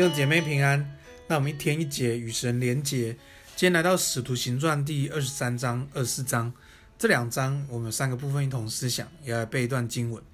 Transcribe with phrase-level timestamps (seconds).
[0.00, 3.12] 弟兄姐妹平安，那我们一天一节与神连结。
[3.54, 6.50] 今天来到《使徒行传》第二十三章、二十四章
[6.98, 10.24] 这两章，我们三个部分一同思想，也要背一段经文。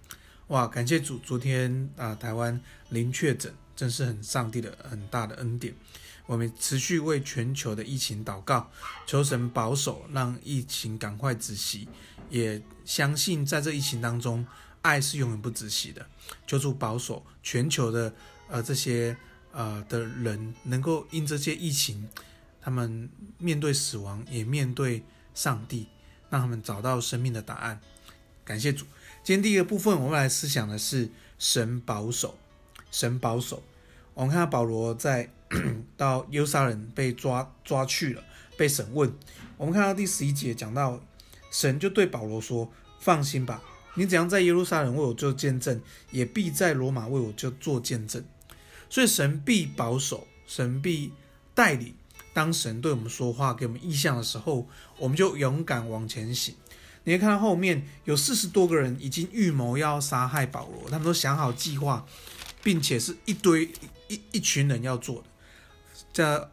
[0.47, 1.19] 哇，感谢主！
[1.19, 2.61] 昨天啊，台湾
[2.91, 5.75] 零确诊，真是很上帝的很大的恩典。
[6.27, 8.71] 我们持续为全球的疫情祷告，
[9.05, 11.89] 求神保守，让疫情赶快止息。
[12.31, 14.47] 也相信在这疫情当中，
[14.83, 16.07] 爱是永远不止息的。
[16.47, 18.15] 求主保守全球的
[18.49, 19.17] 呃这些。
[19.57, 22.07] 呃的人能够因这些疫情，
[22.61, 25.03] 他们面对死亡，也面对
[25.35, 25.89] 上帝，
[26.29, 27.81] 让他们找到生命的答案。
[28.45, 28.85] 感谢主。
[29.25, 32.37] 今天第一个部分，我们来思想的是神保守，
[32.91, 33.63] 神保守。
[34.13, 35.31] 我们看到保罗在
[35.97, 38.23] 到耶路撒冷被抓抓去了，
[38.59, 39.13] 被审问。
[39.57, 41.01] 我们看到第十一节讲到，
[41.51, 43.63] 神就对保罗说：“放心吧，
[43.95, 48.23] 你怎样在耶路撒冷为我做见证，也必在罗马为我就做见证。”
[48.89, 51.13] 所以神必保守，神必
[51.55, 51.95] 带领。
[52.33, 56.55] 当神对我们说话、给我们意象的时候，我们就勇敢往前行。
[57.05, 62.05] 你会看到后面有四十多个人已经预谋要杀害保罗，他们都想好计划，
[62.63, 63.71] 并且是一堆
[64.09, 65.29] 一一群人要做的。
[66.13, 66.51] 这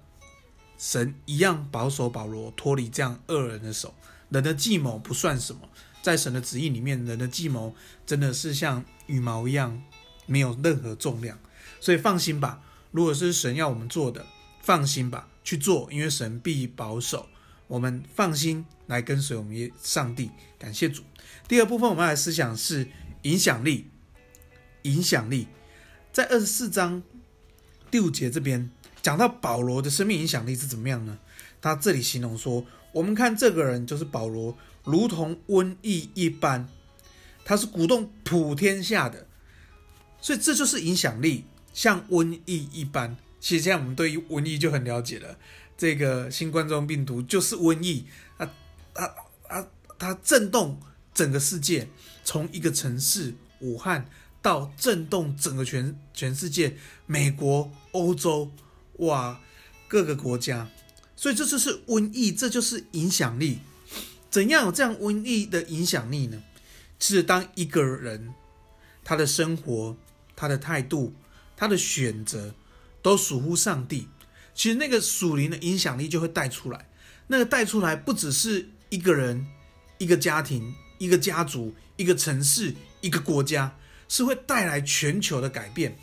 [0.78, 3.94] 神一样保守保罗脱离这样恶人的手。
[4.30, 5.62] 人的计谋不算什么，
[6.02, 7.75] 在神的旨意里面，人的计谋
[8.06, 9.84] 真的是像羽毛一样，
[10.25, 11.38] 没有任何重量。
[11.80, 12.61] 所以放心吧，
[12.92, 14.25] 如果是神要我们做的，
[14.61, 17.28] 放心吧，去做，因为神必保守
[17.67, 18.03] 我们。
[18.16, 21.03] 放心来跟随我们上帝，感谢主。
[21.47, 22.88] 第二部分我们来思想是
[23.23, 23.89] 影响力，
[24.84, 25.47] 影响力
[26.11, 27.02] 在二十四章
[27.91, 28.69] 第五节这边
[29.02, 31.19] 讲到保罗的生命影响力是怎么样呢？
[31.61, 36.67] 他这里形容说，我们看这个人就是保罗，如同瘟疫一般，
[37.44, 39.28] 他是鼓动普天下的，
[40.22, 41.45] 所以这就是影响力。
[41.73, 45.38] 像瘟疫一般，其实现在我们对于瘟疫就很了解了。
[45.75, 48.06] 这个新冠状病毒就是瘟疫，
[48.38, 48.50] 它
[48.94, 49.16] 它
[49.50, 49.67] 它
[49.97, 50.79] 它震动
[51.13, 51.88] 整个世界，
[52.23, 54.07] 从一个城市武汉
[54.41, 58.51] 到震动整个全全世界，美国、欧洲，
[58.97, 59.41] 哇，
[59.88, 60.69] 各个国家。
[61.16, 63.59] 所以这就是瘟疫，这就是影响力。
[64.29, 66.41] 怎样有这样瘟疫的影响力呢？
[67.00, 68.33] 是当一个人
[69.03, 69.97] 他的生活，
[70.35, 71.13] 他的态度。
[71.56, 72.53] 他的选择
[73.02, 74.08] 都属乎上帝，
[74.53, 76.90] 其实那个属灵的影响力就会带出来。
[77.28, 79.47] 那个带出来不只是一个人、
[79.97, 83.78] 一个家庭、一个家族、一个城市、一个国家，
[84.09, 85.97] 是会带来全球的改变。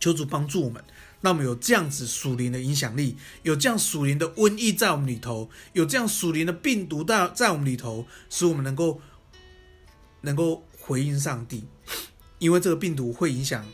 [0.00, 0.84] 求主帮助我们，
[1.20, 9.00] 让我们有这样子属灵的影响力，有这样属灵的瘟疫在我们里头，有这样属灵的病毒在在我们里头，使我们能够
[10.20, 11.64] 能够回应上帝，
[12.38, 13.64] 因为这个病毒会影响。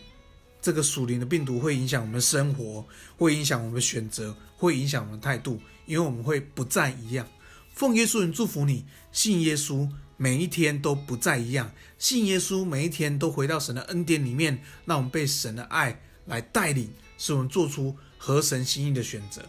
[0.63, 2.87] 这个属灵的病毒会影响我们的生活，
[3.19, 7.27] 会影响我们的选择，会影响我们的态度，因为我们会不再一样。
[7.75, 11.73] 奉耶稣人祝福你，信耶稣，每一天都不再一样。
[11.99, 19.43] 信耶稣，每一天都回到神的恩典里面，让我们被神的爱来带领，使我们做出合神心意的选择。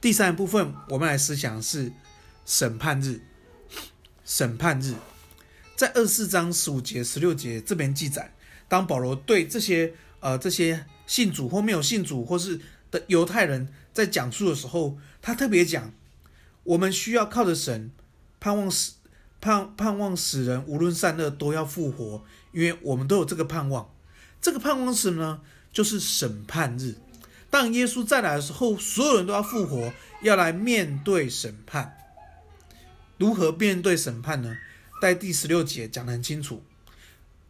[0.00, 1.92] 第三部分，我们来思想是
[2.46, 3.20] 审判日。
[4.24, 4.94] 审判日，
[5.74, 8.32] 在二四章十五节、十六节这边记载。
[8.70, 12.60] 当保罗对这些呃这些信主或没有信主或是
[12.92, 15.92] 的犹太人在讲述的时候，他特别讲，
[16.62, 17.90] 我们需要靠着神，
[18.38, 18.92] 盼望死
[19.40, 22.22] 盼盼望死人无论善恶都要复活，
[22.52, 23.90] 因为我们都有这个盼望。
[24.40, 25.40] 这个盼望是什么呢？
[25.72, 26.94] 就是审判日。
[27.50, 29.92] 当耶稣再来的时候，所有人都要复活，
[30.22, 31.96] 要来面对审判。
[33.18, 34.56] 如何面对审判呢？
[35.02, 36.62] 在第十六节讲得很清楚。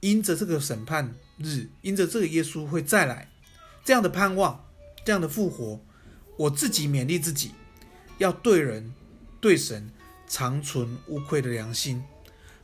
[0.00, 3.30] 因着这个审判日，因着这个耶稣会再来，
[3.84, 4.66] 这样的盼望，
[5.04, 5.80] 这样的复活，
[6.36, 7.52] 我自己勉励自己，
[8.18, 8.92] 要对人、
[9.40, 9.90] 对神
[10.26, 12.02] 常存无愧的良心。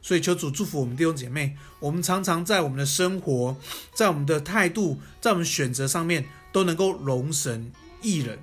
[0.00, 3.56] 所以求主祝福我们弟兄姐妹，我们常常在我们的生活，
[3.92, 7.72] 在我们的态度，在我们选择上面，都能够容神
[8.02, 8.38] 益人。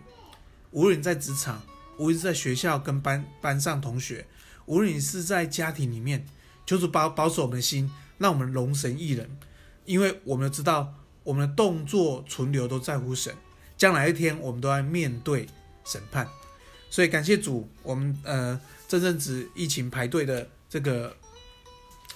[0.71, 1.63] 无论你在职场，
[1.97, 4.27] 无论是在学校跟班班上同学，
[4.65, 6.25] 无论你是在家庭里面，
[6.65, 7.89] 求主保保守我们的心。
[8.23, 9.29] 那我们龙神益人，
[9.83, 10.93] 因为我们知道
[11.25, 13.35] 我们的动作存留都在乎神，
[13.75, 15.45] 将来一天我们都要面对
[15.83, 16.25] 审判，
[16.89, 21.13] 所以感谢主，我们呃这阵子疫情排队的这个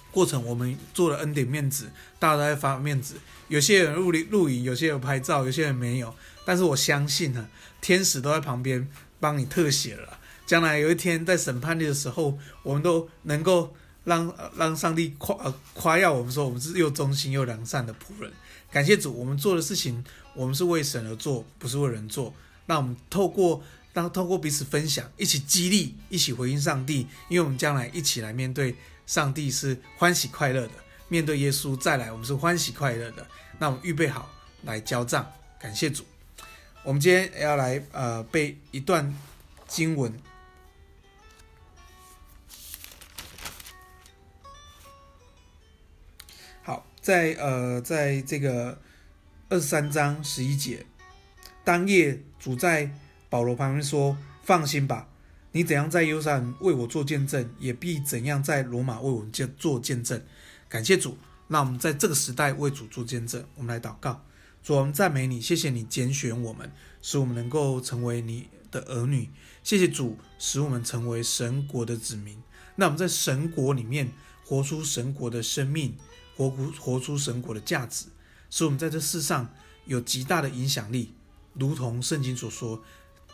[0.10, 3.16] 过程，我们做了恩典面子，大家都在发面子，
[3.50, 6.16] 有些人录录影，有些人拍照，有些人没有，
[6.46, 7.50] 但是我相信呢，
[7.82, 8.88] 天使都在旁边
[9.20, 13.76] 帮你特写了，将来有一天在审判的时候，我们都能够。
[14.08, 18.32] 让让上帝夸呃夸耀我们说，我们是又忠心又良善的仆人，
[18.72, 20.02] 感谢主，我们做的事情，
[20.34, 22.34] 我们是为神而做，不是为人做。
[22.68, 23.62] 那我们透过，
[23.92, 28.74] 当透过彼此分享，一起激励，一起回应上帝，因为我们将来一起来面对
[29.06, 30.74] 上帝是欢喜快乐的，
[31.10, 33.28] 面对耶稣再来，我们是欢喜快乐的。
[33.60, 34.34] 那我们预备好
[34.64, 36.06] 来交账，感谢主。
[36.86, 39.14] 我们今天要来呃背一段
[39.68, 40.18] 经文。
[47.08, 48.78] 在呃在这个
[49.48, 50.86] 二十三章十一节，
[51.64, 52.92] 当夜主在
[53.30, 55.08] 保罗旁边说：“放心吧，
[55.54, 60.22] 你怎样在耶路撒冷为我做见证，也必怎样在罗马为我们做见证。”
[60.68, 61.18] 感谢主。
[61.48, 64.26] 那我们在这个时代为主做见证，我们来祷告。
[64.62, 66.70] 主，我们赞美你，谢谢你拣选我们，
[67.02, 69.30] 使我们能够成为你的儿女。
[69.64, 72.38] 谢谢主，使我们成为神国的子民。
[72.76, 74.12] 那我们在神国里面
[74.44, 75.96] 活出神国的生命，
[76.38, 78.06] 活出活出神国的价值，
[78.52, 79.52] 使我们在这世上
[79.86, 81.14] 有极大的影响力，
[81.54, 82.82] 如同圣经所说，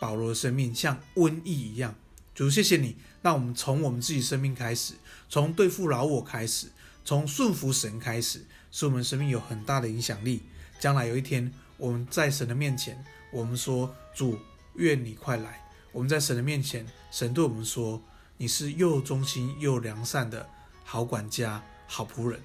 [0.00, 1.94] 保罗的生命像瘟疫一样。
[2.34, 4.94] 主，谢谢你，让我们从我们自己生命开始，
[5.28, 6.68] 从对付老我开始。
[7.04, 10.40] 从顺服神开始，使我们生命有很大的影响力。
[10.80, 14.38] 将来有一天，我们在神的面前，我们说：“主，
[14.76, 15.62] 愿你快来。”
[15.92, 18.02] 我们在神的面前，神对我们说
[18.38, 20.48] ：“你是又忠心又良善的
[20.82, 22.40] 好管家、好仆人。”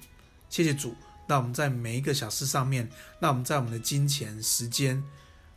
[0.50, 0.94] 谢谢主。
[1.26, 5.02] 那我们在每一个小事上面，那我们在我们的金钱、时间、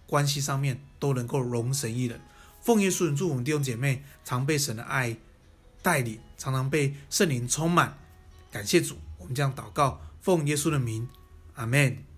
[0.06, 2.22] 关系上面，都能够容神一人。
[2.62, 5.18] 奉耶稣祝福弟兄姐妹，常被神的爱
[5.82, 7.98] 带领，常常被圣灵充满。
[8.52, 11.10] 感谢主，我们这样祷告，奉耶稣的名，
[11.56, 12.13] 阿门。